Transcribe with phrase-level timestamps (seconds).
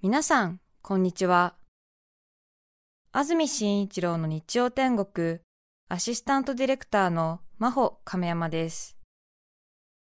[0.00, 1.56] 皆さん、こんにちは。
[3.10, 5.40] 安住紳一郎の日曜天国、
[5.88, 8.96] アシスタントディレクターの真帆亀山です。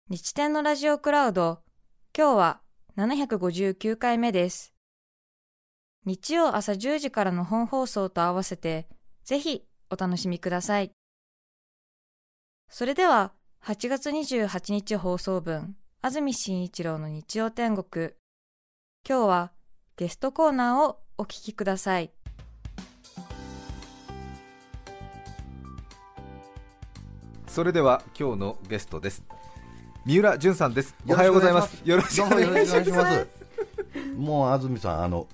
[0.07, 1.63] 日天のラジオクラウド、
[2.15, 2.61] 今日は
[2.97, 4.75] 759回目です。
[6.05, 8.87] 日曜朝10時からの本放送と合わせて、
[9.23, 10.91] ぜひお楽しみください。
[12.69, 13.33] それでは、
[13.63, 18.11] 8月28日放送分、安住紳一郎の日曜天国。
[19.03, 19.51] 今日は
[19.99, 22.09] ゲストコーナーをお聞きください。
[27.47, 29.25] それでは今日のゲストです。
[30.05, 30.95] 三浦淳さんです。
[31.05, 31.81] おはようございます。
[31.83, 32.91] よろしくお願いします。
[32.91, 33.27] ます。
[34.15, 35.27] もう安住さん、あの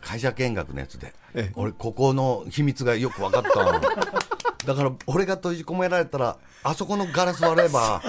[0.00, 1.52] 会社見学のやつで、ええ。
[1.56, 3.80] 俺、ここの秘密がよく分かったのだ
[4.76, 8.00] から、俺が閉じ込められたら、あそこのガラス割れば、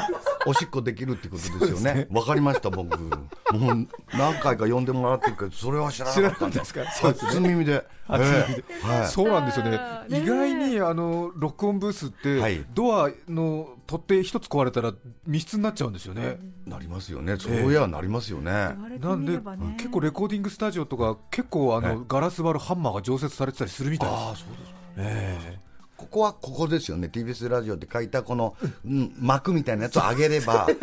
[0.46, 6.86] おしっこできるってことですよね、分かりました、僕、もう何回か呼んでもらってるけど、それは知らなかったんですか？
[6.86, 8.46] 初耳で、初耳で。
[8.60, 8.88] ええ。
[9.00, 9.80] はい、そうなんですよね。
[10.10, 12.66] 意外にあの録音ブースって、はい。
[12.74, 14.94] ドアの取っ手一つ壊れたら
[15.28, 18.52] 密室になっちゃうんですよね、なりますよね、そういやなりますよね。
[18.52, 19.40] なんで、
[19.78, 22.00] 結構レコーディングスタジオとか結構あの、はい。
[22.08, 24.20] ガラス割るハンマーが常設されてたりするみたいです。
[24.20, 25.60] ああそうですえ
[26.06, 30.76] ここはここですよね、TBS ラジオって書いたこの、うん、幕みたいなやつを上げれば、え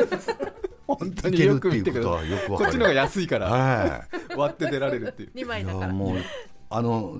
[0.87, 2.70] 本当によく見てくださいことはよくわかる。
[2.70, 4.05] こっちの方が安いから、は
[4.37, 5.28] 割って出られるっていう。
[5.28, 5.87] い、い二枚だから。
[5.87, 6.17] やもう
[6.70, 7.19] あの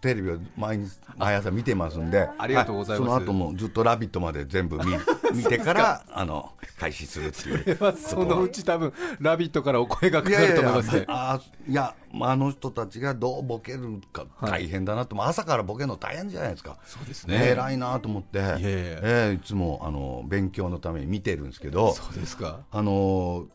[0.00, 3.08] テレビを毎日毎朝見てますんで、ありがとうございます。
[3.10, 4.84] はその後もずっと「ラビット!」まで全部見
[5.36, 7.78] 見てからあの開始するっていう。
[7.80, 11.04] まあそのうち多分「ラビット!」からお声がかかると思いますね。
[11.08, 17.50] あいやあの人たちがどうボケるか大変だなと、朝からボケるの大変じゃないですか、そうですね。
[17.50, 22.60] 偉いなと思って、いええいつもあの勉強のために見てるんですけど、そうですか。
[22.70, 23.46] あのー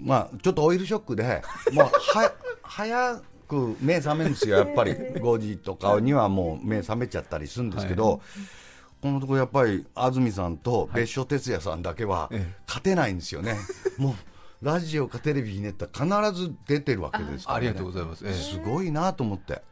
[0.00, 4.92] まあ、ちょっとオイルショックで、もうは 早く目覚めるんですよ、やっぱり。
[5.18, 8.20] 5時とかにはもう目覚めちゃったりするんですけど、
[9.00, 12.54] このところやっぱり安住さんと別所哲也さんだけはええ。
[12.66, 13.56] 勝てないんですよね、
[13.96, 14.14] もう
[14.64, 18.26] ラジオかテレビひねったら必ず出てるわけですから、ね、ありがとうございます。
[18.26, 18.32] ええ。
[18.32, 19.62] すごいなと思って。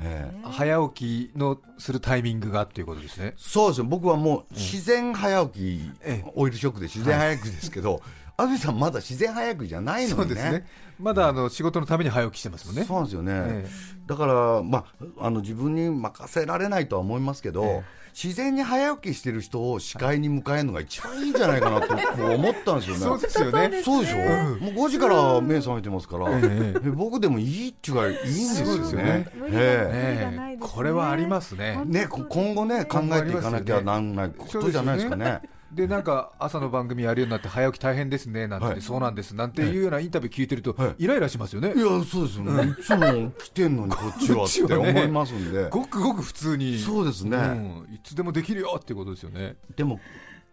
[0.00, 0.38] ええ。
[0.44, 3.34] 早起きのするタイミングがっていうことですね。
[3.36, 3.84] そうですよ。
[3.84, 6.32] 僕はもう自然早起き、ええ。
[6.36, 8.00] オイルショックで自然早起きですけど、
[8.40, 10.16] 安住さんまだ自然早起きじゃないのにね。
[10.16, 10.66] そうですね。
[11.00, 12.84] まだあの仕事のために早起きしてますもんね。
[12.84, 13.68] そうなんですよね、え
[14.06, 14.86] だから、ま
[15.18, 17.82] あ、あの自分に任せられないとは思いますけど、え
[18.20, 21.94] 自然に早起きしてる人を視界に迎えるのが一番いいんじゃないかなと
[22.34, 23.02] 思ったんですよね。
[23.02, 23.82] そうですよね。
[23.82, 26.90] そうでしょ、もう5時から目覚めてますから、ええ。
[26.90, 30.58] 僕でもいいっちゅうがいいんですよね。
[30.60, 31.80] これはありますね。
[31.80, 35.40] えね、こ今後ね、考えていかなきゃなんないことじゃないですかね。
[35.72, 38.80] でなんか朝の番組やるようになって早起き大変ですねなんて、はい。
[38.80, 41.04] そうなんですなんていうようなインタビュー聞いてると、はい。
[41.04, 41.74] イライラしますよね。
[41.74, 42.44] いや、そうですよ。
[42.44, 42.74] ね。
[42.78, 45.68] いつも来てんのにこっちはこって思いますんで。
[45.68, 46.78] ごくごく普通に。
[46.78, 47.36] そうですね。
[47.36, 47.86] ん。
[47.92, 49.56] いつでもできるよっていうことですよね。
[49.76, 50.00] でも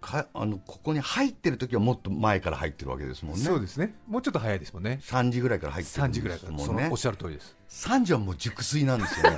[0.01, 3.41] かあのここに入ってる時はもっと前から入ってるわけですもんね。
[3.41, 3.95] そうですね。
[4.07, 4.99] もうちょっと早いですもんね。
[5.01, 6.83] 3時ぐらいから入ってる3ん時ぐらいからもんね。
[6.83, 7.57] のおっしゃる通りです。
[7.69, 9.37] 3時はもう熟睡なんですよね。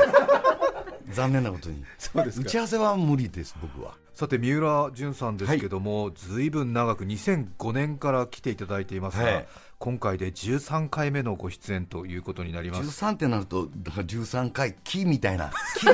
[1.13, 1.83] 残念なことに。
[1.97, 2.45] そうですか。
[2.47, 9.47] 打ち合わせは無理です僕はさて三浦淳さんですけども、ずいぶん長く2005年から来ていただいていますが、はい。
[9.77, 13.05] 今回で13回目のご出演ということになります。
[13.05, 15.51] 13ってなるとだから13回木みたいな。
[15.77, 15.85] 木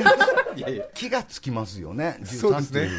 [0.56, 0.84] いやいや。
[0.94, 2.16] 木がつきますよね。
[2.22, 2.90] 13そうですね。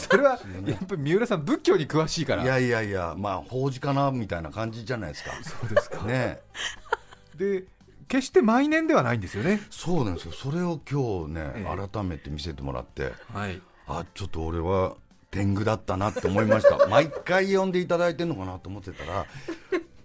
[0.00, 2.42] それはやっぱり三浦さん仏教に詳しいから。
[2.42, 5.30] いやいやいやまあ法事かなみたいな感じじゃないですか。
[5.44, 6.02] そうですか。
[6.02, 6.40] ね。
[7.36, 7.64] で
[8.06, 9.62] 決して毎年ではないんですよね。
[9.70, 10.32] そうなんですよ。
[10.32, 11.88] それを今日ね、え。
[11.90, 13.14] 改めて見せてもらって。
[13.32, 14.96] はいあちょっと俺は
[15.30, 16.86] 天狗だったなって思いました。
[16.88, 19.26] 毎回呼んでいただいてるのかなと思ってたら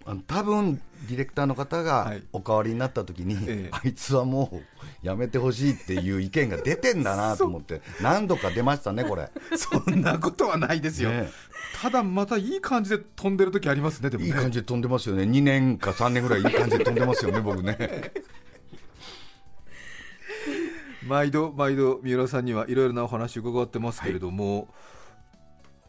[0.06, 2.22] あの多分ディレクターの方がはい。
[2.32, 3.68] お代わりになった時に、ええ。
[3.72, 9.30] あいつはもうやめてほしいっていう意見が出てんだなと思って何度か出ましたねこれ。
[9.56, 11.30] そんなことはないですよ、ね
[11.80, 14.28] ただまたいい感じで飛んでる時ありますねでもね。
[14.28, 15.24] いい感じで飛んでますよね。
[15.24, 18.12] 2年か3年ぐらいいい感じで飛んでますよね僕ね
[21.06, 24.68] 毎度毎度三浦さんにはいろいろなお話伺ってますけれども、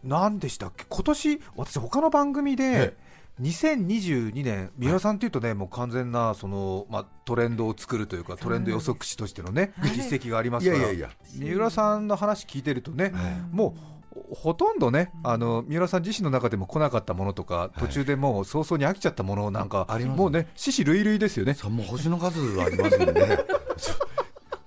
[0.04, 0.86] 何でしたっけ？
[0.88, 2.96] 今年私他の番組で
[3.42, 13.14] 2022年三浦さんというとねもう完全なその、まあ、トレンドを作るというかトレンド予測士としてのね実績がありますからいやいや三浦さんの話聞いてるとね、
[13.52, 13.96] もう
[14.34, 21.54] ほとんどね、あの三浦さん自身の中でも来なかったものとか、途中でもう早々に飽きちゃったものなんか、ありますもうね、獅子類類ですよね。
[21.54, 23.14] さもう星の数ありますんで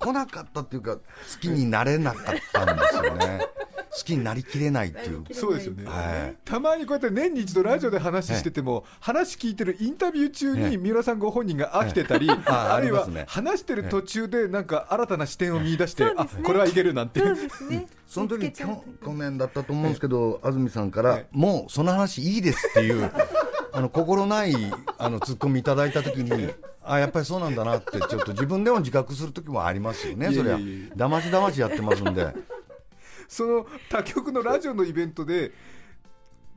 [0.09, 1.03] 来なかったっていうか好
[1.41, 3.47] きになれなかったんですよね。
[3.91, 5.25] 好きになりきれないっていう。
[5.33, 6.37] そうですよね、はい。
[6.45, 10.71] たまにこうやって年に一度ラジオで話してても、話聞いてるインタビュー中ええ。
[10.71, 13.25] に三浦さんご本人が飽きてたり、ああるいはありますね。
[13.29, 17.87] 話してる途中でなんか新たな視点を見出して、あこれはいけるなんて、そうですね。
[18.07, 23.11] その時去去年だったと思うんですけど、安住さんから、はいもうその話いいですっていう、
[23.73, 24.55] あの心ない
[24.99, 26.51] あのツッコミいただいた時に、
[26.85, 30.59] あやっぱりそうなんだなって、ちょっと自分でも自覚する時もありますよね、そりゃ
[30.97, 32.35] だましだましやってますんで、
[33.29, 35.53] その他局のラジオのイベントで、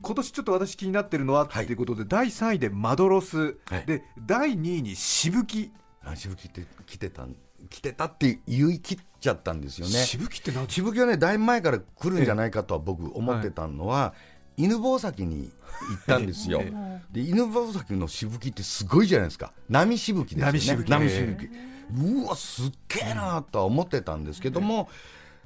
[0.00, 3.86] 今年ちょっと私気になってるのはっていうことで、第3位でマドロス、はい。
[3.86, 5.70] で第2位にしぶき、
[6.04, 7.36] あしぶきって来てたん
[7.70, 9.92] 来てたって言い切っちゃったんですよね。
[9.92, 14.14] しぶきって何しぶきはね、だいぶ前から来るんじゃないかとは僕、思ってたのは、
[14.56, 15.50] 犬吠埼に
[15.90, 16.60] 行ったんですよ。
[16.64, 21.50] え、で犬吠埼のしぶきってすごいじゃないですか、波しぶきですよね、波しぶき波しぶき。
[21.94, 24.88] うわ、すっげえなとは思ってたんですけども、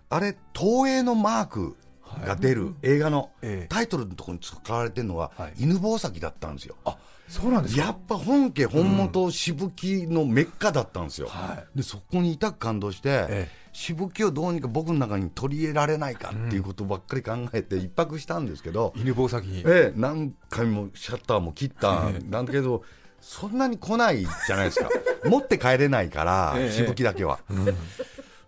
[0.08, 1.76] あれ、東映のマーク
[2.24, 3.66] が出る映画のええ。
[3.68, 6.76] タイトルのところに使われてるのははい、犬吠埼だったんですよ。
[6.84, 6.96] あ
[7.28, 7.82] そうなんですか？
[7.82, 22.30] やっぱ本家本元しぶきのメッカだったんですよ、はでそこに痛く感動して、ええしぶきをどうにか僕の中に取り入れられないかっていうことばっかり考えて一泊したんですけど、犬吠埼に、ええ、何回もシャッターも切ったええ。
[22.30, 22.82] なんだけど、
[23.20, 24.88] そんなに来ないじゃないですか、
[25.28, 27.38] 持って帰れないからええ、しぶきだけは。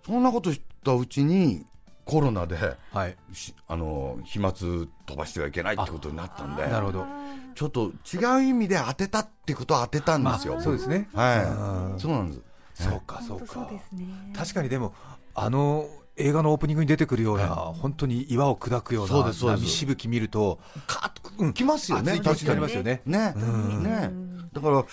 [0.07, 1.67] そんなことしたうちに、
[2.07, 2.57] コロナで、
[2.95, 7.07] はい、しあの飛沫飛ばしてはいけないってことになったんで、なるほど、
[7.55, 10.59] ちょっと違う意味で当てたってことは当てたんですよ。
[10.59, 12.41] そうですね、はい、そうなんです。
[12.79, 13.69] そうか、そうか。
[13.71, 14.07] で、すね。
[14.37, 14.95] 確かにでも、
[15.41, 22.49] あの映画のオープニングに出てくるような、本当に岩を砕くような波しぶき見ると、カーッと来ますよね、熱い気持ちに。
[22.49, 23.03] なりますよね。
[23.07, 24.11] ね、んね、
[24.53, 24.85] だから、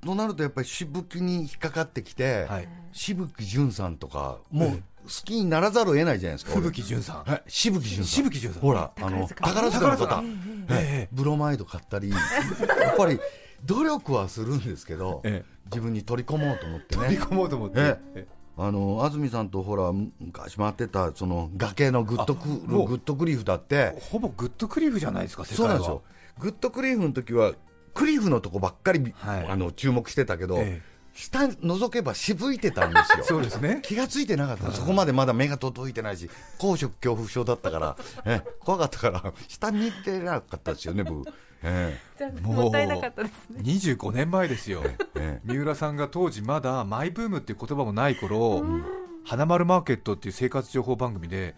[0.00, 2.68] となるとやっぱりしぶきに引っかかってきて、はい。
[2.92, 8.62] しぶきじゅんさんとか、もう好きにならざるを得ないじゃないですか、吹雪純さん、はい、しぶきじゅんさん、しぶきじゅんさん。
[8.62, 10.28] ほら、あの宝宝塚塚の方、え
[10.70, 11.08] え。
[11.10, 12.16] ブロマイド買ったり、や
[12.92, 13.18] っぱり
[13.64, 17.02] 努力はするんですけど、え自分に取り込もうと思ってね。
[17.02, 23.94] 取り込もうと思って、ええあの安住さんとほら昔回ってたその崖のグッドクグッドクリフだって。
[24.10, 25.58] ほぼグッドクリフじゃないですか、世界は。
[25.58, 26.02] そうなんですよ。
[26.40, 27.52] グッドクリフの時は
[27.94, 29.46] クリフのとこばっかり、はい。
[29.46, 30.98] あの注目してたけど、ええ。
[31.14, 33.24] 下覗けば渋いてたんですよ。
[33.26, 33.80] そうですね。
[33.82, 34.72] 気がついてなかった。
[34.72, 36.28] そこまでまだ目が届いてないし
[36.58, 41.24] 高所恐怖症だったから、ええ怖かったから下見てなかったですよね僕、
[41.62, 41.98] え
[42.42, 43.60] もうもったいなかったですね。
[43.62, 45.40] 25年前ですよ、ええ。
[45.44, 48.64] 三浦さんが当時まだマイブームっていう言葉もない頃、
[49.24, 51.54] 花丸マーケットっていう生活情報番組で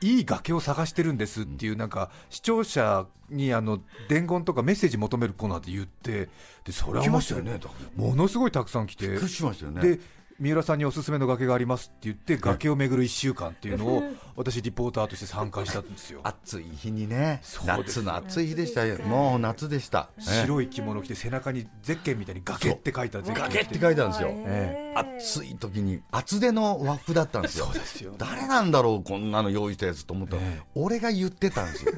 [0.00, 6.28] いい崖を探してるんですっていうなんか視聴者にあの伝言とかメッセージ求めるコーナーで言って
[6.64, 7.42] でそれは来ま面白い。
[7.42, 7.60] したよね
[7.96, 9.08] ものすごいたくさん来て。
[9.08, 10.00] で
[10.40, 14.02] 三浦さんにおすすめの崖がありますって言って崖を巡る1週間っていうのを
[14.36, 16.20] 私リポーターとして参加したんですよ。
[16.24, 17.40] 暑い日にね。
[17.64, 18.84] 夏の暑い日でした。
[18.84, 27.66] よもう夏でした、ええ白い着物着て背中にゼッケンみたいに崖って書いたゼッケン崖って書いてあるんですよ、え暑い時に厚手の和服だったんですよ。
[27.66, 30.62] そうですよ誰なんだろうこんなの用意したやつと思ったら、ええ。
[30.74, 31.92] 俺が言ってたんですよ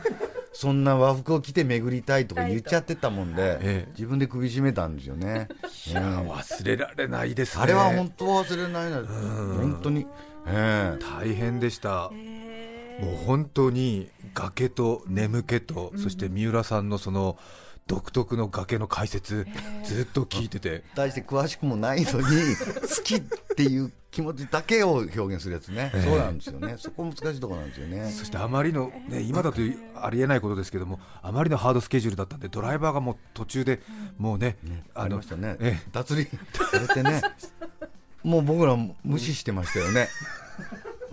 [0.58, 3.88] そんな和服を着て巡りたいとか言っちゃってたもんで、ええ。
[3.93, 5.49] 自分で首絞めたんですよね、
[5.87, 7.62] いやええ忘れられないですね。
[7.62, 9.03] あれは本当忘れないな。
[9.05, 10.06] 本当に、
[10.47, 11.05] ええ。
[11.20, 12.11] 大変でした。
[13.00, 17.37] もう本当に崖と眠気と、そして三浦さんのその
[17.87, 19.47] 独特の崖の解説、
[19.85, 23.20] ずっと聞いてて、大して詳しくもないのに好きっ
[23.55, 26.77] ていう気持ちだけを表現するやつね、そうなんですよね。
[26.79, 28.11] そこ難しいところなんですよね。
[28.11, 29.61] そしてあまりの、ね、今だと
[30.01, 33.82] ありえないことですけども、あまりのハードスケジュールだったんで、ドライバーがもう途中で
[34.17, 34.85] もうね、ね
[35.61, 35.91] ええ。
[35.93, 36.25] 脱輪。
[36.25, 37.20] されてね
[38.23, 40.08] もう僕ら無視してましたよね。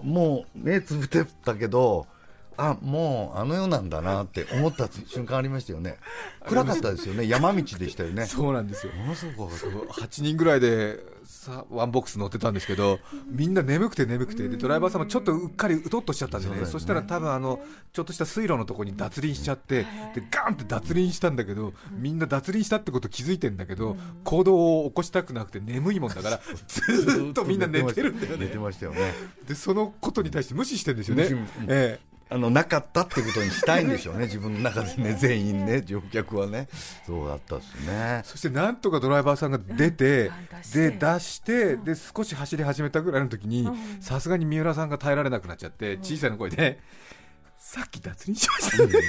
[0.02, 2.08] もう目つぶってたけど
[2.56, 5.98] あもうあの世なんだなって思った瞬間ありましたよね。
[6.46, 7.28] 暗かったですよね。
[7.28, 8.28] 山道でしたよね。
[8.28, 8.94] そうなんですよ。
[8.94, 10.06] ものすごく怖かった。
[10.06, 11.13] 8人ぐらいで
[11.44, 16.68] さワンボックス乗ってたんですけど、みんな眠くて眠くて、でドライバーさんもちょっとうっかりうとっとしちゃったんでね、そね。
[16.68, 17.60] そしたら多分あの
[17.92, 19.84] ちょっとした水路のところに脱輪しちゃって、
[20.16, 28.60] でガーンって脱輪したんだけど、みんな脱輪したってこと気づいてんだけど、行動を起こしたくなくて眠いもんだから、ずーっとみんな寝てるんだよ寝てね。
[28.62, 29.14] ましたよね。
[29.48, 31.28] でそのことに対して無視してるんですよね。
[31.68, 34.26] ええあのなかったってことにしたいんでしょうね。
[34.26, 36.68] 自分の中でね全員ね乗客はね。
[37.06, 38.22] そうだったっすね。
[38.26, 40.92] そしてなんとかドライバーさんが出て、出して。
[40.92, 46.80] で出して、で少し走り始めたぐらいの時に、さすがに三浦さんが耐えられなくなっちゃって、小さな声で、
[47.58, 48.84] さっき脱輪しました。
[48.84, 49.02] うんそう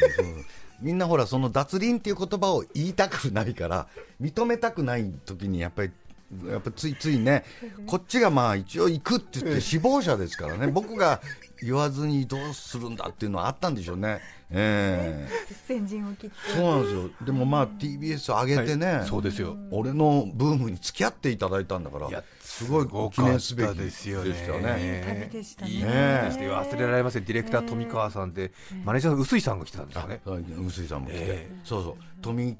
[0.80, 3.86] みんなほらその脱輪っていう言葉を言いたくないから
[4.20, 5.92] 認めたくない時にやっぱり
[6.48, 7.44] やっぱついついね、
[7.86, 11.20] こっちがまあ一応行くって言って、死亡者ですからね、僕が
[11.64, 14.20] 言わずにどうするんだっていうのはあったんでしょうね。
[14.50, 15.54] ええ。
[15.66, 16.36] 先陣を切って。
[16.54, 17.10] そうなんですよ。
[17.24, 19.56] でもまあ TBS 上げてね、そうですよ。
[19.70, 24.30] 俺のブームに付き合っていただいたんだからいや、すごい記念すべきですよね。
[24.30, 25.28] でしたよね。
[25.30, 25.70] 旅でしたね。
[25.70, 25.90] いい旅
[26.26, 26.54] でしたよ。
[26.56, 27.24] 忘れられません。
[27.24, 28.52] ディレクター富川さんで
[28.84, 30.20] マネージャーの臼井さんが来てたんですよね。
[30.24, 31.96] 臼井さんも来て、えそうそう。
[32.20, 32.56] 富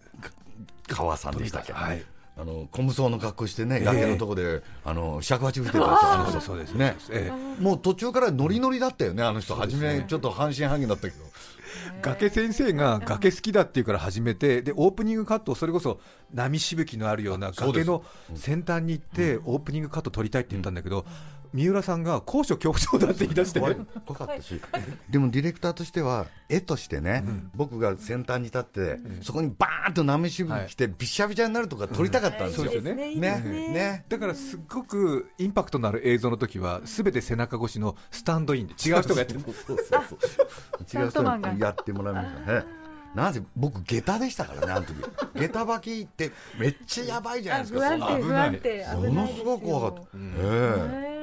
[0.88, 2.04] 川さんでしたっけ、はい
[2.36, 6.40] あの小無双の格好してね、え崖のとこであの尺八吹いてたあの人。
[6.40, 6.96] そうですね。
[7.10, 9.54] えもう途中からノリノリだったよねあの人。
[9.54, 11.24] 初めちょっと半信半疑だったけど。
[12.02, 16.00] 崖先生が崖好きだっていうから始めてでオープニングカットをそれこそ
[16.32, 21.04] 波しぶきのあるような崖の先端に行ってオープニングカット撮りたいって言ったんだけど
[21.54, 23.60] 三浦さんが高所恐怖症だって言い出して。
[23.60, 23.76] 怖い。
[24.04, 24.60] 怖かったし、
[25.08, 32.64] でもディレクターとしては、絵としてね、僕が先端に立って、そこにバーンと波しぶき来て、びしゃびしゃになるとか撮りたかったんですよ。
[32.64, 33.12] そうですよね。
[33.12, 33.50] いいですね。
[33.50, 33.68] ね。
[33.68, 34.04] ね。
[34.08, 39.40] だからすっごくインパクトのある映像の時はすべて背中越しのスタンドインで違う人がやってる。
[39.40, 40.18] そうそうそう
[40.88, 41.02] そう。
[41.04, 42.52] 違う人がにやってもらいました。
[42.52, 42.64] ね。
[43.14, 44.96] なぜ僕、下駄でしたからね、あの時。
[45.36, 48.22] 下駄履きってめっちゃやばいじゃないですか、危ない。
[48.22, 48.86] 不安定。
[48.96, 50.08] ものすごく怖かった。
[50.16, 50.18] え
[51.00, 51.10] え。
[51.10, 51.13] え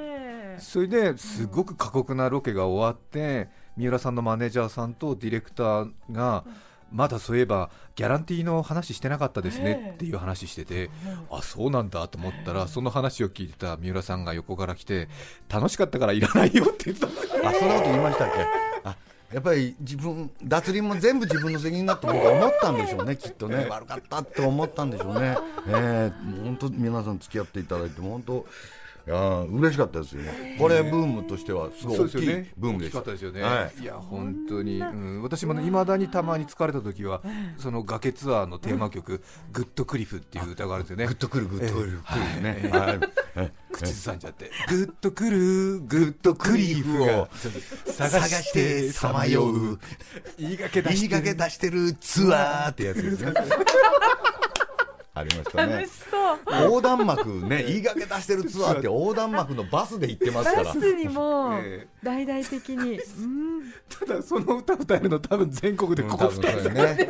[0.61, 6.43] それですごく過酷なロケが終わって三浦さんのマネージャーさんとディレクターが
[6.91, 10.89] まだそういえばギャランティーの話してなかったですねっていう話してて、
[11.31, 15.07] あそうなんだと思ったら、その話を聞いてた三浦さんが横から来て、
[15.49, 17.47] 楽しかったからいらないよって言ってたんですよ。
[17.47, 18.45] あそんなこと言いましたっけ？
[18.83, 18.97] あ。
[19.31, 23.65] やっぱり自分脱輪も全部自分の責任だと僕は思ったんでしょうね きっとね。
[23.69, 25.37] 悪かったって思ったんでしょうね。
[25.69, 26.43] ええ。
[26.43, 28.43] 本当皆さん付き合っていただいて本当い
[29.09, 30.57] やー嬉しかったですよね。
[30.59, 33.01] これブームとしてはすごい大きいブームでした。
[33.01, 33.81] ですよね、はい。
[33.81, 37.21] い、や本当に、うん、私もね、いまだにたまに疲れた時は、
[37.57, 41.07] その崖ツアーのテーマ曲、グッドクリフっていう歌があるんですよね。
[41.07, 42.69] グッ、とくるグッとくるくるね。
[42.71, 42.77] は
[43.35, 43.39] い。
[43.39, 43.51] はい。
[43.71, 47.27] 口ずさんじゃって、グッとくる、グッとクリフを
[47.85, 49.79] 探してさまよう、
[50.37, 53.33] 言いがけ出して言いがけ出してるツアーってやつですね
[55.21, 55.73] ありましたね。
[55.73, 56.63] 楽しそう。
[56.63, 60.63] 横断幕ね 言いがけ出してるツアーって横断幕のバスで行ってますから。
[60.63, 67.09] バスにもえ大々的に、 うん、ただその歌歌えるの多分全国でここ多分そうよね。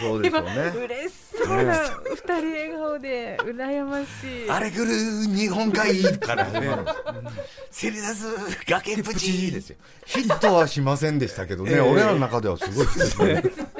[0.00, 0.72] そうです今よね。
[0.84, 1.12] 嬉し
[1.44, 4.50] そうな二人笑顔で羨ましい。
[4.50, 6.76] あれ来る日本海からね
[7.70, 8.26] せり出す
[8.68, 9.36] 崖っぷち。
[9.50, 11.80] ですよヒットはしませんでしたけどね、ええ。
[11.80, 13.42] 俺らの中ではすごいですね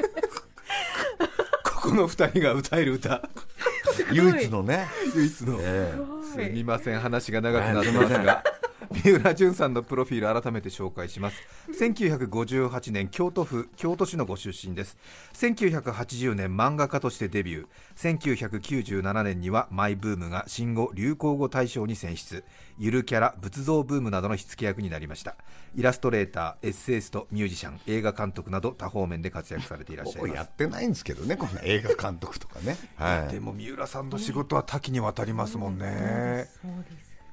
[1.87, 3.23] ここの二人が歌える歌、
[4.11, 5.57] 唯一のね、 唯一の。
[5.61, 5.95] え
[6.35, 6.99] すみません。
[6.99, 8.43] 話が長くなってますが
[9.05, 11.37] 三浦淳さんのプロフィール改めて紹介します。
[11.79, 14.97] 1958年京都府京都市のご出身です。
[15.35, 18.61] 1980年漫画家としてデビュー。
[18.61, 22.45] 1997年にはマイブームが新語・流行語大賞に選出。
[22.79, 25.37] ゆるキャラ仏像ブームなどの火付け役になりました。
[25.75, 36.49] イラストレーターエッセイストミュージシャン映画監督など多方面で活躍されていらっしゃい僕やますってないんですけどねこんな映画監督とかね、はい、でも三浦さんの仕事は多岐にわたりますもんね、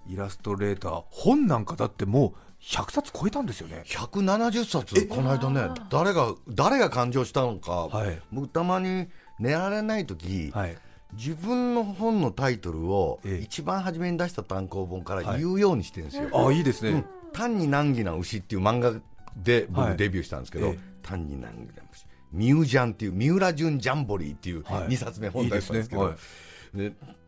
[0.07, 2.33] イラストレーター本なんかだってもう
[2.63, 3.83] 100冊超えたんですよね。
[3.86, 5.07] 170冊。
[5.07, 8.22] この間ね誰が誰が勘定したのか、はい。
[8.31, 9.07] 僕たまに
[9.39, 10.77] 寝られない時、はい。
[11.13, 13.43] 自分の本のタイトルをええ。
[13.43, 15.41] 一番初めに出した単行本からはい。
[15.41, 17.05] 言うようにしてるんですよ、あいいですね、うん。
[17.33, 18.93] 単に難儀な牛っていう漫画
[19.36, 22.05] ではい僕デビューしたんですけど、ええ単に難儀な牛。
[22.31, 24.88] ミュージャンっていう三浦淳ジャンボリーっていうはい。
[24.88, 26.10] 2冊目本出したんですけど、
[26.75, 26.86] い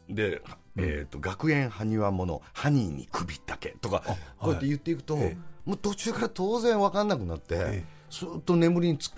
[0.10, 0.42] いで
[0.76, 4.04] でえーと学園埴輪物ハニーに首ったけとか
[4.38, 9.14] こうやって言っていくと、えもう途中から当然分かんなくなって、えすーっと眠りにつつ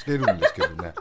[0.00, 0.92] つけるんですけどね。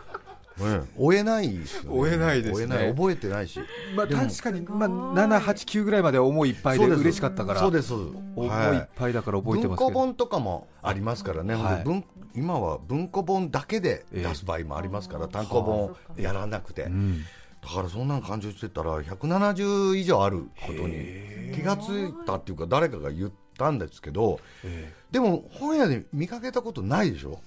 [0.60, 2.00] う ん追えないですよね。
[2.00, 2.60] 追えないですね。
[2.60, 2.90] 追えない。
[2.94, 3.60] 覚えてないし。
[3.96, 8.18] まあ、確かに、まあ、7、8、9ぐらいまでは思いいっぱいで嬉しかったからそうですそうです。
[8.36, 11.84] 思いはいっぱいだから覚えて文ますけど、庫本とかもありますからね、はい。
[11.84, 12.06] 文
[12.36, 17.24] 今は文庫本だけで出す場合もありますから、単行本やらなくて、うん
[17.66, 24.40] だからそんなの感情してたら170以上あることに気がついたっていうか誰かが言ったんですけど
[25.12, 27.40] でも本屋で見かけたことないでしょ？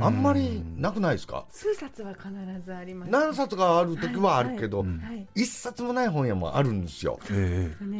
[0.00, 1.44] あんまりなくないですか？
[1.50, 2.28] 数冊は必
[2.64, 3.12] ずあります。
[3.12, 5.28] 何冊かある時はあるけど、はい。
[5.36, 7.20] 一冊もない本屋もあるんですよ。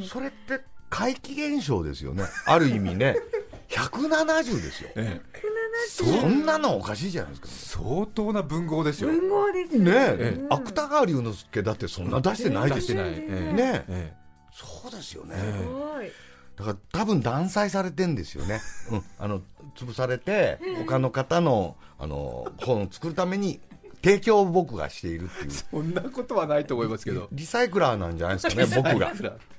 [0.09, 2.25] それって怪奇現象ですよね。
[2.47, 3.14] ある意味ね
[3.71, 4.91] 170ですよ。
[4.97, 5.41] ええ。
[5.89, 7.49] そんなのおかしいじゃないですか。
[7.83, 9.93] 相当な文豪ですよ、文豪ですね。
[9.95, 10.39] え。
[10.39, 13.03] え、芥川龍之介だってそんな出してないですよ。
[13.03, 13.49] 出してない、え。
[13.50, 14.21] えねえ
[14.53, 16.11] そうですよね、えすごい
[16.57, 18.61] だから多分断裁されてんですよね、
[18.91, 19.43] うん、あの
[19.77, 23.61] 潰されて他の方のあの本を作るために
[24.03, 25.50] 提供を僕がしているっていう。
[25.50, 27.29] そんなことはないと思いますけど。
[27.33, 29.12] リサイクラーなんじゃないですかね僕が、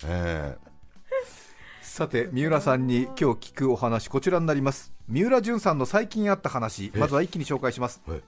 [0.05, 0.57] え
[1.91, 4.93] さて三浦さんに今日聞くお話こちらになります。
[5.09, 8.01] 三浦淳さんの最近あった話まずは一気に紹介します。
[8.07, 8.21] はい。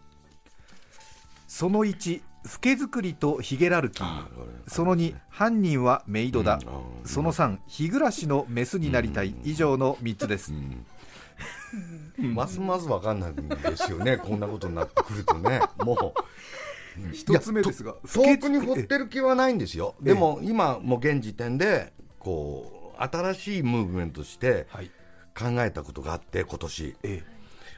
[1.47, 4.27] その1老け作りとヒゲラルキー。
[4.67, 10.51] その2犯人はメイドだ、うんその3日暮らしのメスになりたい、以上の3つです、
[12.19, 14.17] えますます分かんないんですよね。
[14.27, 15.61] こんなことになってくるとね。
[15.77, 17.13] もう。
[17.13, 19.95] 一つ目ですが遠くに掘ってる気はないんですよ。
[20.01, 22.72] えでも今もう現時点でこう
[23.11, 24.91] 新しいムーブメントとしてはい。
[25.35, 26.95] 考えたことがあって今年。
[27.03, 27.23] え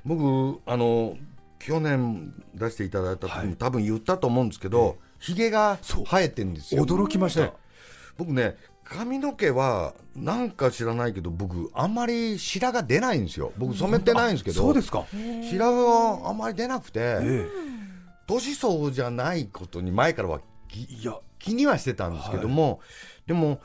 [0.06, 1.16] 僕あの
[1.60, 3.48] 去年出していただいた時はい。
[3.48, 6.86] に多分言ったと思うんですけどひげが生えてるんですえよ。
[6.86, 7.54] 驚きました、ね
[8.18, 8.56] 僕ね
[8.86, 13.52] 髪の毛はなんか知らないけど僕あんまり白が出ないんですよ。
[13.58, 14.62] 僕染めてないんですけど。
[14.62, 15.06] そうですか、
[15.50, 17.48] 白があんまり出なくてえ
[18.28, 20.40] 年相応じゃないことに前からは
[20.72, 21.18] えいや。
[21.40, 22.80] 気にはしてたんですけども、
[23.28, 23.60] でも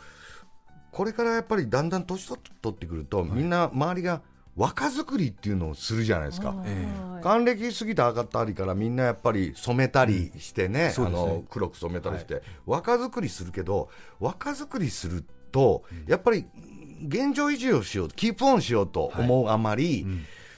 [0.92, 4.22] これからやっぱりだんだん年取ってくると、みんな周りが
[4.56, 6.54] 若作りっていうのをするじゃないですか。
[6.66, 6.86] え
[7.22, 16.46] 還暦過ぎたあたりからみんなやっぱり染めたりしてね,、あの黒く染めたりして、若作りするけど若作りすると、やっぱり
[17.06, 20.06] 現状維持をしようキープオンしようと思うあまり、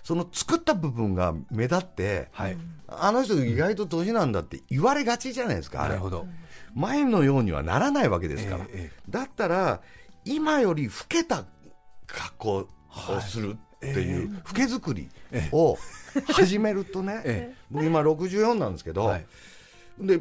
[0.02, 2.56] その作った部分が目立って、はい。
[2.88, 5.90] あの人意外と年なんだって言われがちじゃないですか、あれ。
[5.90, 6.26] なるほど。
[6.74, 8.66] 前のようにはならないわけですから、
[9.08, 9.80] だったら
[10.24, 11.44] 今より老けた
[12.06, 12.68] 格好
[13.08, 15.08] をするっていう、老け作り
[15.52, 15.76] を
[16.32, 19.26] 始めるとね、 え僕今64なんですけど、はい。
[20.00, 20.20] で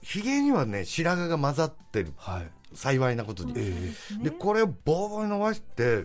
[0.00, 2.50] ひげにはね白髪が混ざってるはい。
[2.74, 6.04] 幸いなことに、えでこれをボーボーに伸ばして、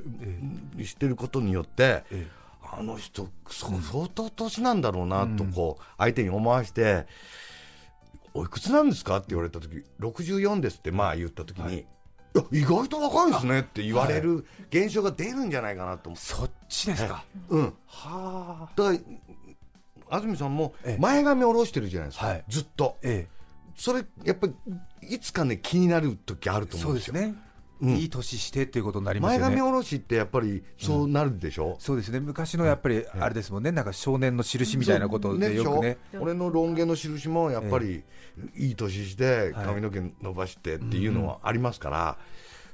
[0.84, 2.28] してることによって、え
[2.62, 7.08] あの人そ相当年なんだろうなとこう相手に思わせて、
[8.34, 9.18] おいくつなんですか？
[9.18, 11.86] って言われた時64ですってまあ言った時に、
[12.36, 17.24] いや意外と若いですねって言われる現象が出るんじゃないかなと思って、そっちですか。
[17.50, 18.70] うん、はあ。
[18.76, 18.98] だから
[20.18, 21.02] 安住さんもええ。
[21.02, 22.44] 前髪下ろしてるじゃないですか、はい。
[22.48, 22.98] ずっと。
[23.02, 23.28] え
[23.76, 24.54] それやっぱり
[25.02, 27.36] いつかね気になる時あるえと思うんでですね、
[27.82, 27.90] うん。
[27.98, 29.42] いい年してっていうことになりますね。
[29.42, 32.20] 髪下ろしってやっぱりそうなるでしょ、そうですね。
[32.20, 33.72] 昔のやっぱりあれですもんね。
[33.72, 35.98] なんか少年の印みたいなことでよくね。
[36.12, 38.04] そう俺のロン毛の印もやっぱり
[38.56, 39.66] いい年してはい。
[39.66, 42.18] 髪の毛伸ばしてっていうのはありますから、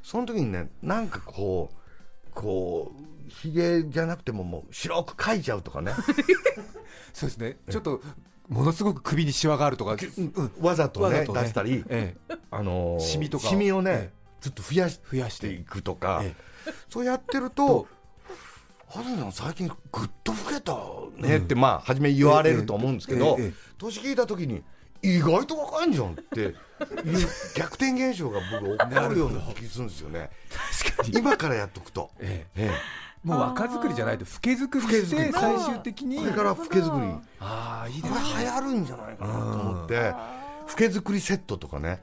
[0.01, 2.93] その時にねなんかこうこ
[3.27, 5.93] うひげじゃなくてももう白く描いちゃうとかね。
[7.13, 7.57] そうですね。
[7.69, 8.01] ちょっと
[8.49, 11.27] ものすごく首にシワがあるとか、うんわざとねね。
[11.27, 12.35] 出したり、ええ。
[12.51, 13.49] あのーシミとかを。
[13.49, 14.11] シミをね、え
[14.43, 15.47] ずっと増やし増やして。
[15.47, 16.35] ていくとか、え
[16.89, 17.87] そうやってると
[18.93, 19.73] 「安住さん最近ぐ
[20.05, 24.63] っと老けたね」ってまあ初め言われると思うんですけど、ええええ年聞いた時に
[25.01, 26.55] 意外と若いんじゃんっていう
[27.55, 30.29] 逆転現象が僕起こるような気するんですよね。
[30.83, 32.71] 確かに、今からやっとくと、ええ。
[32.71, 36.17] えもう若作りじゃないと老け作りして最終的に。
[36.17, 37.07] えこれから老け作り
[37.39, 40.13] ああいいでこす流行るんじゃないかなと思って。
[40.69, 42.01] 老け作りセットとかね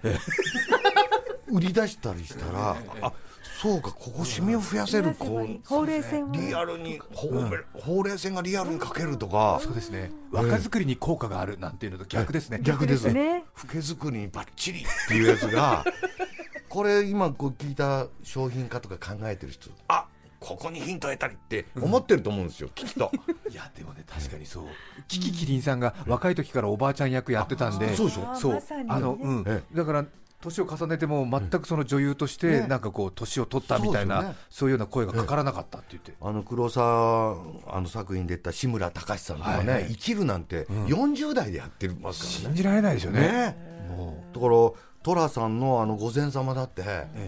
[1.53, 3.13] 売り出したりしたらあ
[3.61, 9.61] そうかここシミを増やせるこうほうれい線をリアルにほうほうれい線がリアルに描けるとか。
[9.63, 10.11] そうですね。
[10.31, 12.61] 若作りに効果があるなんていうのと逆ですね。
[12.63, 13.45] 逆ですね。
[13.63, 15.85] 老け作りにバッチリっていうやつが
[16.71, 20.07] これ今こう聞いた商品化とか考えてる人あ
[20.39, 23.13] ここにヒント得たりって思ってると思うんですよ、きっと。
[23.51, 24.65] いやでもね確かにそう。
[25.07, 27.95] キキキリンさんが若い時からおばあちゃん役やってたんで。
[27.95, 28.35] そうでしょ。
[28.35, 28.63] そう。
[28.89, 29.45] あのうん。
[29.47, 29.63] え。
[29.75, 30.07] だから
[30.41, 32.67] 年を重ねても全くその女優としてね。
[32.67, 34.35] なんかこう年を取ったみたいなね。
[34.49, 37.37] そういうような声がかからなかったって言ってあの黒沢
[37.69, 39.93] あの作品で出た志村隆さんとかね、はいはい。
[39.93, 42.55] 生きるなんて40代でやってますからね。
[42.55, 43.21] 信じられないですよね。
[43.21, 43.57] ね。
[43.89, 44.55] もだから
[45.03, 46.83] 寅さんのあの御前様だって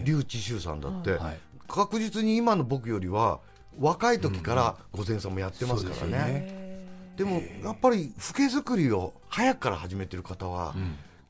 [0.05, 1.37] 笠智秀さんだって、はい。
[1.67, 3.39] 確実に今の僕よりは
[3.79, 10.75] 若い時から御前様やってますからそうですよね,、でもやっぱり老け作りを早くから始めてる方は、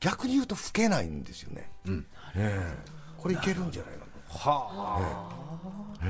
[0.04, 2.04] 逆に言うと老けないんですよね、ん。
[2.36, 2.94] ええ。
[3.16, 4.50] これいけるんじゃないかな。
[4.50, 4.68] は
[5.00, 6.04] あ。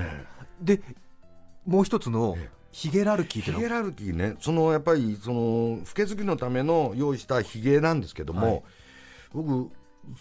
[0.60, 0.80] で
[1.64, 2.36] もう一つの
[2.72, 8.62] ヒゲラルキーってヒゲラルキーね、そのやっぱりその老け作りのための用意したヒゲなんですけども、はい。
[9.32, 9.70] 僕、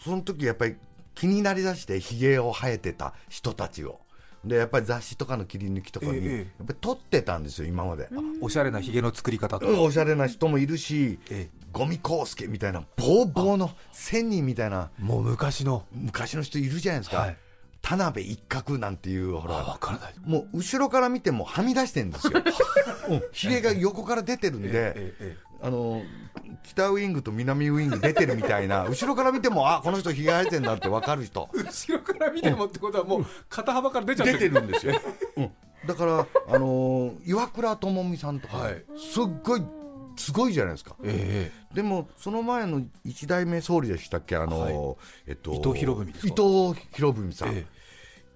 [0.03, 0.75] その時やっぱり
[1.15, 4.01] 気になりだしてヒゲを生えてた人たちを。
[4.45, 8.09] でやっぱり雑誌とかの切り抜きとかに、ええやっぱり撮ってたんですよ、今まで。
[8.41, 15.83] おしゃれなヒゲの作り方とうんおしゃれな人もいるし、えゴミコウスケみたいな、ボーボーの千人みたいな、もう昔の。
[15.91, 17.37] 昔の人いるじゃないですか、はい。
[17.81, 20.13] 田辺一角なんていう、ほあら、わからない。
[20.23, 22.33] もう後ろから見てもはみ出してるんですよ、
[23.09, 26.01] うん、ひげが横から出てるんで、えええあの
[26.63, 31.49] 北ウイングと南ウイング出てるみたいな後ろから見てもあこの人ひげ生えてんだって分かる人。
[31.53, 34.93] 後ろから見てもってことはもう肩幅から出ちゃって出てるんですよ、
[35.37, 35.51] うん、
[35.87, 38.83] だから、あのー岩倉智美さんとか、はい。
[38.97, 39.63] すっごい
[40.23, 40.95] すごいじゃないですか。
[41.03, 44.35] えでもその前の一代目総理でしたっけ？
[44.35, 47.65] あのーえっと伊藤博文伊藤博文さん、え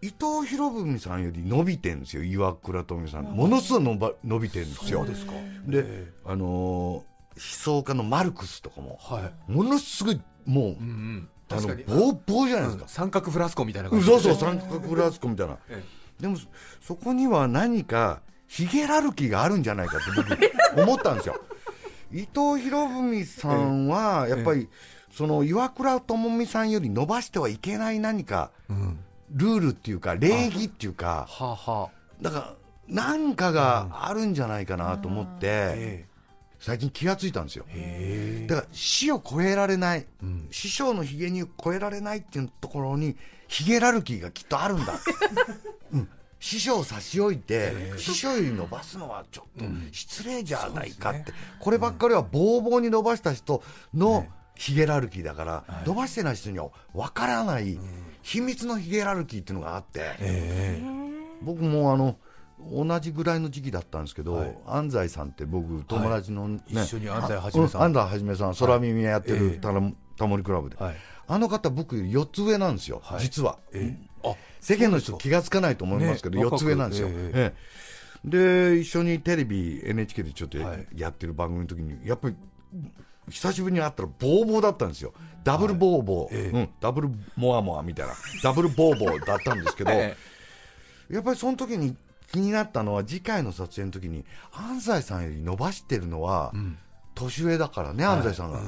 [0.01, 3.23] 伊藤博文さんより伸びてんですよ岩倉智美さん。
[3.25, 4.99] ものすごい伸ば伸びてんですよ。
[4.99, 5.33] そうですか。
[5.65, 7.43] で、あのー思
[7.81, 9.51] 想家のマルクスとかもはい。
[9.51, 11.29] ものすごいもう、うんうん。
[11.49, 11.83] あの確かに。
[11.99, 14.05] ボーボーじゃないですか、三角フラスコみたいな感じ。
[14.07, 15.83] そうそう三角フラスコみたいな、 え
[16.19, 16.35] でも
[16.81, 20.05] そこには何かヒゲラルキーがあるんじゃないかって
[20.75, 21.39] 僕思ったんですよ
[22.11, 24.69] 伊藤博文さんはやっぱり
[25.11, 28.99] その岩倉智美さんより伸ばしてはいけない何かうん。
[29.31, 31.89] ルールっていうか礼儀っていうかはあはあ。
[32.21, 32.53] だから
[32.87, 36.05] 何かがあるんじゃないかなと思ってえ
[36.59, 37.65] 最近気がついたんですよ。
[38.47, 40.47] だから死を超えられない、ん。
[40.49, 43.15] 師匠のひげに超えられないっていうところに
[43.47, 44.93] ヒゲラルキーがきっとあるんだ、
[45.93, 57.79] うん、師匠を差し置いて、師匠より伸ばすのはちょっと失礼じゃないかって、こればっかりはボーボーに伸ばした人のヒゲラルキーだから、伸ばしてない人には分からない
[58.21, 60.81] 秘密のヒゲラルキーっていうのがあって、え
[61.41, 62.17] 僕もあの
[62.59, 64.57] 同じぐらいの時期だったんですけど、はい。
[64.65, 67.81] 安西さんって僕友達の、ね一緒に安西はじめさん。
[67.81, 69.37] あうん安西はじめさん空耳やってええ。
[69.39, 69.59] る
[70.17, 70.95] タモリクラブで、はい。
[71.27, 73.19] あの方僕より4つ上なんですよ、はい。
[73.21, 73.59] 実は、
[74.59, 77.53] 世間の人気がつかないと思いますけど、ね4つ上なんですよ、ええ。
[77.53, 77.77] え
[78.25, 80.87] で一緒にテレビ NHK でちょっとはい。
[80.95, 82.35] やってる番組の時にやっぱり
[83.29, 85.13] 久しぶりに会ったらボーボーだったんですよ。
[85.43, 86.49] ダブルボーボー、ええ。
[86.49, 88.13] うん、ダブルモアモアみたいな。
[88.43, 90.15] ダブルボーボーだったんですけど、 え
[91.09, 91.95] やっぱりその時に
[92.31, 96.53] 気になったのは次回の撮影の時に安西さんより伸ばしてるのは
[97.15, 98.61] 年上だからね、安西さんが、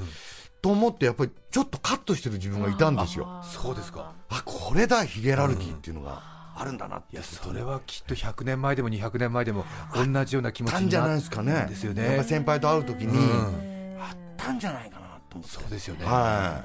[0.62, 3.42] と思ってやっぱりちょっとカットしてる自分がいたんですよ。
[3.44, 4.14] そうですか。
[4.30, 6.22] あこれだヒゲラルキーっていうのが
[6.56, 7.14] あるんだなって。
[7.14, 11.66] いやそれはきっと100年前でも200年前でも同じような気持ちあったんじゃになっないですかね。
[11.70, 13.98] ですよやっぱね先輩と会う時に、うん。
[14.02, 15.50] あったんじゃないかなと思って。
[15.50, 16.06] そうですよね。
[16.06, 16.64] は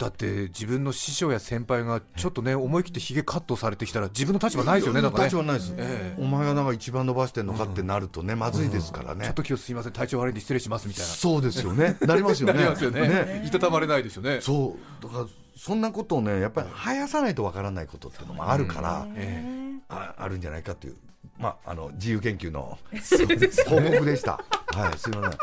[0.00, 5.24] だって自分の師匠や先輩がちょっとね思い切ってひげカットされてきたら自分の立場ないですよねなんかね。
[5.24, 6.22] 立場ないです、ええ。
[6.22, 11.12] お前がなんか一番伸ばしてんのかってなるとね、まずいですからね、ちょっと今日すみません体調悪いんで失礼しますみたいな。
[11.12, 11.98] そうですよね。
[12.00, 12.62] なりますよなね。
[12.62, 13.44] りますよね。
[13.46, 14.40] いたたまれないですよね。
[14.40, 15.02] そう。
[15.02, 19.44] だからそんなことをねやっぱり生やさないとわからないことっていうのもあるから、え
[19.90, 20.96] ああるんじゃないかという、
[21.38, 22.78] まあ、あの自由研究の
[23.68, 24.42] 報告でした。
[24.68, 25.38] はい、すみません。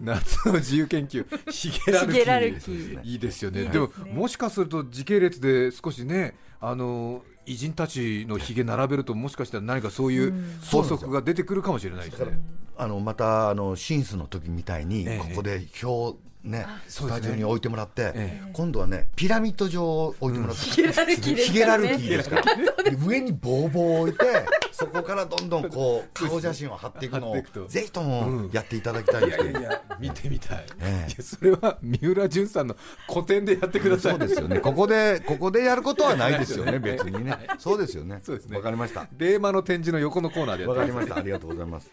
[0.00, 1.26] 夏の自由研究。
[1.50, 2.60] ヒゲラルキー。
[2.60, 3.02] キー。
[3.02, 10.34] いいですよね、はいでももしかすると時系列で少しねあの偉人たちのひげ並べるともしかしたら何かそういう
[10.70, 12.38] 法則が出てくるかもしれないですね、
[12.76, 15.18] あのまたあのシンスの時みたいに、ええ。
[15.18, 24.24] ここで表ね、スタジオに置いてもらって、え今度はねピラミッド状を置いてもらって、 ヒゲラルキーですからねーですから、で上にボーボーを置いて、
[24.72, 27.36] そこからどんどんこう顔写真を貼っていくのを
[27.68, 30.64] ぜひともやっていただきたいですけど、やいやいや見てみたい,、
[31.20, 32.76] それは三浦淳さんの
[33.06, 34.60] 古典でやってくださいそうですよね。
[34.60, 36.78] ここでここでやることはないですよね。
[36.80, 37.36] 別にね。
[37.58, 38.20] そうですよね。
[38.52, 39.06] わかりました。
[39.18, 41.16] 令和の展示の横のコーナーでわかりました。
[41.16, 41.90] ありがとうございます。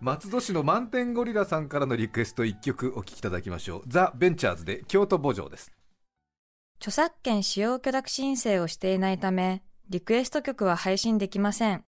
[0.00, 5.72] 松戸市の満天ゴリラさんからのリクエスト1曲お聴きいただきましょうザ・ベンチャーズで京都墓場です
[6.78, 11.84] 著作権使用許諾申請をしていないため、リクエスト曲は配信できません。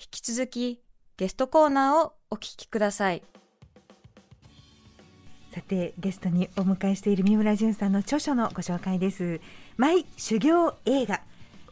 [0.00, 0.80] 引き続き、
[1.16, 3.22] ゲストコーナーをお聞きください。
[5.54, 9.38] さてゲストにお迎えしている三村淳さんの著書のご紹介です
[9.76, 11.20] マイ修行映画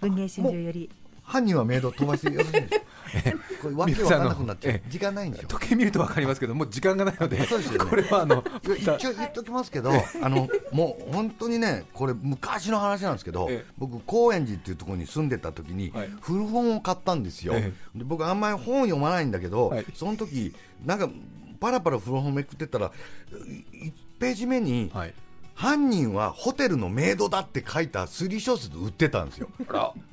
[0.02, 0.90] 文藝春秋より
[1.30, 2.84] 犯人はメイド飛ばしてよろしいですか
[3.62, 4.74] これわけわかんなくなっちゃう。
[4.74, 5.48] ええ時間ないんですよ。
[5.48, 7.90] 時計見ると分かりますけどもう時間がないのでそうですよね。
[7.90, 8.42] これはあの
[8.76, 13.72] 一応言っときますけどあのもう本当にねこれ昔の話なんですけど、ええ。
[13.78, 16.08] 僕高円寺っていうところに住んでた時に、はい。
[16.20, 19.86] 古本を買ったんですよ、えで僕あんまり本読まないんだけど、はい。
[19.94, 20.52] その時
[20.84, 21.08] なんか
[21.60, 22.90] パラパラ古本めくってたら
[23.30, 25.14] 1ページ目に、はい
[25.60, 29.50] 犯人はホテルのメイドだって書いた推理小説売ってたんですよ。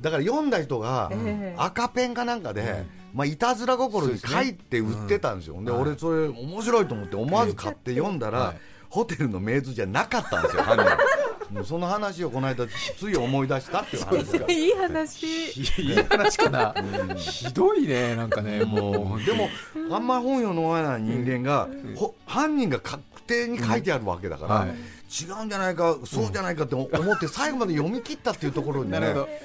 [0.01, 1.55] だから読んだ人がええ。
[1.57, 2.83] 赤ペンかなんかで、
[3.13, 5.63] まあ、いたずら心に書いて売ってたんですよ。
[5.63, 8.57] で,、俺それ面白いと思って思わず買って読んだら、はい。
[8.89, 10.97] ホテルのメイドじゃなかったんですよ犯人。
[11.55, 14.53] もうその話をこの間つい思い出したっていう話ですから。
[14.53, 15.81] いい話。
[15.81, 16.75] いい話かな。
[17.15, 19.23] ひどいねなんかねもう。
[19.23, 19.47] でも
[19.95, 24.69] あんまり本読まない人間が、ほ犯人が確定に書いてあるわけだから、はい。
[25.09, 28.99] 違うんじゃないかそうじゃないかって思って最後まで読み切ったっていうところにね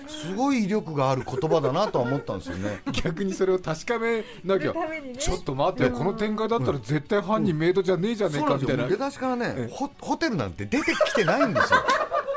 [0.08, 2.80] すごい威力がある言葉だなとは思ったんですよね。
[2.90, 5.14] 逆にそれを確かめなきゃ、ね。
[5.18, 11.84] ちょっと待って、この展開だったら絶対犯人メイドじゃねえじゃねえかみたいな、出だしからねホホテルなんて出てきてないんですよ。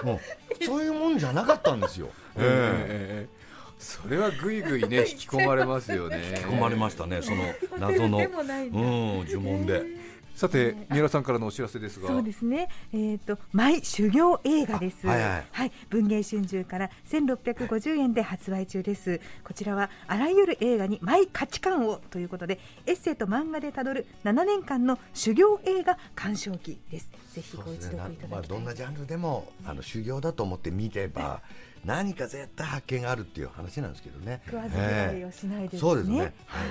[0.03, 0.19] も
[0.61, 3.45] うそういうもんじゃなかったんですよ、ええええ
[3.77, 6.19] それはぐいぐいね 引き込まれますよね。
[6.37, 7.43] 引き込まれましたねその
[7.77, 8.17] 謎の。
[8.19, 8.25] うん
[9.27, 9.83] 呪文で
[10.35, 12.67] さて三浦さんからのお知らせですがそうですね。
[12.93, 15.07] えっ、とマイ修行映画です。
[15.07, 19.21] あはいはい文藝春秋から1650円で発売中です。
[19.45, 27.09] こちらはあらゆる映画にマイ価値観をということで、エッセイと漫画でたどる7年間の修行映画鑑賞記です。
[27.33, 28.29] ぜひご一読いただきたい。
[28.29, 31.41] まあ、どんなジャンルでもあの修行だと思って見れば
[31.85, 34.41] 何か絶対発見があるっていう話なんですけどね。
[34.47, 35.79] 食わず嫌いをしないですね。
[35.79, 36.67] そうですねはい。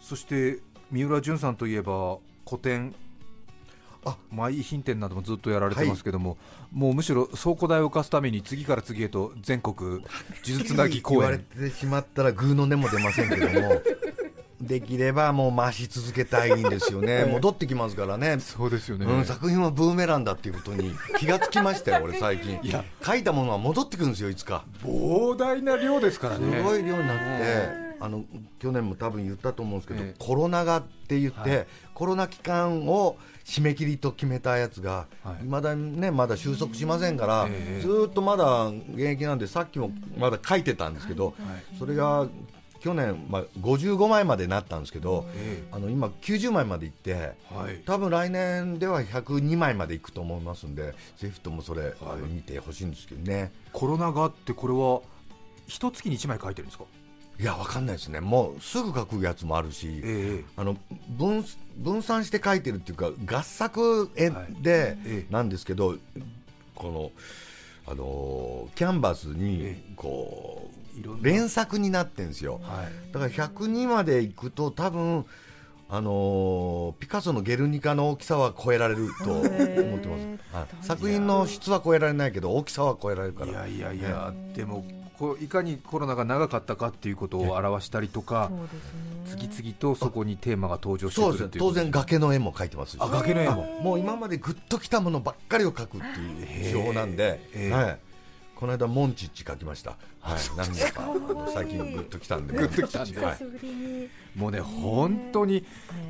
[0.00, 0.58] そして
[0.90, 2.94] 三浦淳さんといえば古典。
[4.06, 6.38] あマイ品店などもずっとやられてますけども、
[6.72, 10.02] もうむしろ倉庫代を浮かすために次から次へと全国呪
[10.44, 13.82] 術なぎ言われ公演てしまったらグーの音も出ませんけども
[14.60, 17.24] できればもう回し続けたいんですよね。
[17.30, 18.38] 戻ってきますからね。
[18.40, 22.60] そうですよね、うん、作品はブーメランだっていうことに気がつきましたよ、俺、最近。
[22.62, 22.84] いや。
[23.04, 28.24] 書いたものは戻ってくるんですよ、いつか、膨大な量ですからすねごい量になって、あの
[28.58, 30.24] 去年も多分言ったと思うんですけど、ええ。
[30.24, 31.66] コロナがって言って、はい。
[31.94, 35.44] コロナ期間を締め切りと決めたやつが、はい。
[35.44, 37.80] いまだにね、まだ収束しませんから、ええ。
[37.82, 41.34] ずーっとまだ現役なんで、さっきもまだ書いてたんですけど、
[41.78, 42.26] それが
[42.80, 47.10] 去年、まあ、55枚までなったんですけど、えあの今、90枚までいって。
[47.10, 47.80] えはい。
[47.86, 51.94] 多分来年では102枚までいくと思いますんで、ぜひともそれ、はい。
[52.30, 55.00] 見てほしいんですけどね、コロナがあってこれは
[55.66, 56.84] 一月に1枚書いてるんですか？
[57.38, 60.76] いや、わかんないですね、もうすぐ書くやつもあるし、えあの
[61.08, 61.44] 分
[61.76, 64.62] 分散して書いてるっていうか、合作絵はい。
[64.62, 65.32] でええ。
[65.32, 65.96] なんですけど、
[66.74, 67.12] この、
[67.86, 72.60] あのーキャンバスにえこう連作になってるんですよ。
[72.62, 73.12] はい。
[73.12, 75.26] だから102までいくと多分
[75.88, 79.48] あのーピカソの「ゲルニカ」の大きさは超えられると思っ
[80.00, 80.66] てます、はい。
[80.80, 83.50] 作品の質は超えられないけど大きさは超えられるから。
[83.50, 84.84] いやいやいや、でも
[85.18, 88.50] こういかにコロナが長かったかっていうことを表したりとか。
[89.26, 91.74] 次々とそこにテーマが登場してそうですね当くるっていうこと。
[91.74, 92.98] 然崖の絵も描いてますし。
[93.00, 93.64] あ崖の絵も。
[93.80, 97.40] もう今までグッときたものばっかりを描くっていう手法なんで、
[97.72, 97.98] はい、
[98.54, 101.02] この間モンチッチ描きました、はい、なんだか。
[101.02, 102.56] あの最近グッときたんで。
[102.56, 103.20] グッときたんで。
[103.20, 103.38] はい。
[104.38, 105.64] もうね本当に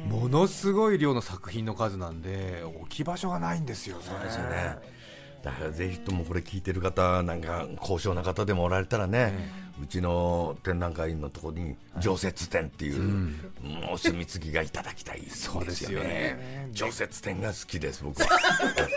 [0.06, 0.10] え。
[0.10, 4.02] ものすごい量の作品の数なんで置き場所がないんですよね。
[4.04, 4.76] そうですよね
[5.46, 9.32] だからぜひともこれ聞いてる方なんか高尚な方でもおられたらね、
[9.80, 13.40] うちの展覧会のところに常設展っていう、うん。
[13.92, 15.60] お墨付きがいただきたいですよね。
[15.60, 16.68] そうですよね。
[16.72, 18.28] 常設展が好きです僕は。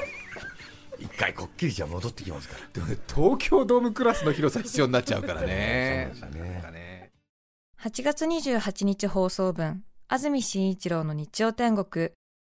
[0.97, 2.61] 一回こっきりじゃ戻ってきますから。
[2.73, 6.13] でもね東京ドームクラスの広さ必要になっちゃうからね。
[6.19, 7.11] そうですね。
[7.79, 12.09] 8月28日放送分、安住紳一郎の日曜天国、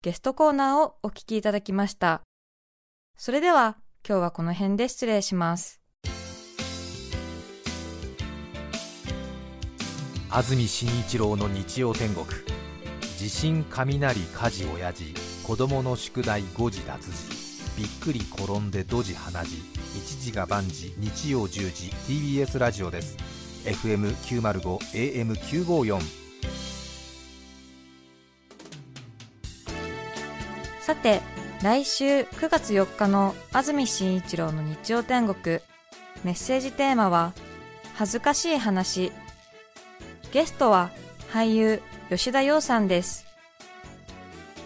[0.02, 2.22] ゲストコーナーをお聞きいただきました。
[3.22, 3.76] それでは、
[4.08, 5.82] 今日はこの辺で失礼します。
[10.30, 12.24] 安住紳一郎の日曜天国。
[13.18, 15.12] 地震雷火事親父。
[15.46, 17.82] 子供の宿題誤字脱字。
[17.82, 19.58] びっくり転んでドジ鼻血
[19.98, 20.94] 一時が万事。
[20.96, 21.90] 日曜10時。
[22.08, 23.18] TBS ラジオです。
[23.66, 26.00] FM905 AM954
[30.80, 31.20] さて、
[31.62, 35.58] 来週9月4日の安住紳一郎の日曜天国、
[36.24, 37.34] メッセージテーマは、
[37.94, 39.12] 恥ずかしい話。
[40.32, 40.90] ゲストは
[41.30, 43.26] 俳優吉田洋さんです。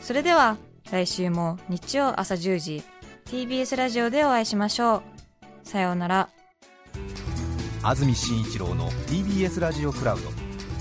[0.02, 0.56] それでは、
[0.92, 2.82] 来週も日曜朝10時、
[3.24, 5.02] TBS ラジオでお会いしましょ
[5.64, 5.68] う。
[5.68, 6.28] さようなら。
[7.82, 10.30] 安住紳一郎の TBS ラジオクラウド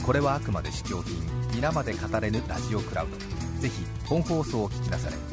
[0.06, 1.15] これはあくまで試供品
[1.54, 3.17] 皆まで語れぬラジオクラウド
[3.62, 5.33] ぜひ本放送を聞きなされ